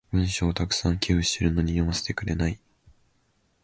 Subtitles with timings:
[0.11, 2.59] 文章を沢山寄付してるのに読ませてくれない。